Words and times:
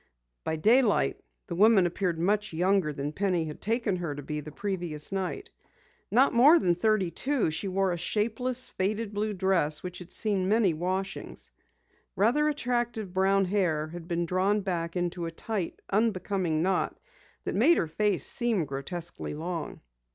By 0.43 0.55
daylight 0.55 1.19
the 1.45 1.53
woman 1.53 1.85
appeared 1.85 2.17
much 2.17 2.53
younger 2.53 2.91
than 2.91 3.13
Penny 3.13 3.45
had 3.45 3.61
taken 3.61 3.97
her 3.97 4.15
to 4.15 4.23
be 4.23 4.39
the 4.39 4.51
previous 4.51 5.11
night. 5.11 5.51
Not 6.09 6.33
more 6.33 6.57
than 6.57 6.73
thirty 6.73 7.11
two, 7.11 7.51
she 7.51 7.67
wore 7.67 7.91
a 7.91 7.97
shapeless, 7.97 8.67
faded 8.67 9.13
blue 9.13 9.35
dress 9.35 9.83
which 9.83 9.99
had 9.99 10.09
seen 10.11 10.49
many 10.49 10.73
washings. 10.73 11.51
Rather 12.15 12.49
attractive 12.49 13.13
brown 13.13 13.45
hair 13.45 13.89
had 13.89 14.07
been 14.07 14.25
drawn 14.25 14.61
back 14.61 14.95
into 14.95 15.27
a 15.27 15.31
tight, 15.31 15.79
unbecoming 15.91 16.63
knot 16.63 16.99
that 17.43 17.53
made 17.53 17.77
her 17.77 17.85
face 17.85 18.25
seem 18.25 18.65
grotesquely 18.65 19.35
long. 19.35 19.81